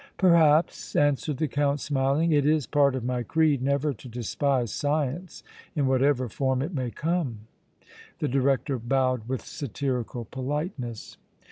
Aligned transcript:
"Perhaps," 0.17 0.95
answered 0.95 1.37
the 1.37 1.47
Count, 1.47 1.79
smiling. 1.79 2.31
"It 2.31 2.43
is 2.43 2.65
part 2.65 2.95
of 2.95 3.03
my 3.03 3.21
creed 3.21 3.61
never 3.61 3.93
to 3.93 4.09
despise 4.09 4.71
science 4.73 5.43
in 5.75 5.85
whatever 5.85 6.27
form 6.27 6.63
it 6.63 6.73
may 6.73 6.89
come!" 6.89 7.41
The 8.17 8.27
director 8.27 8.79
bowed 8.79 9.29
with 9.29 9.45
satirical 9.45 10.25
politeness. 10.25 11.17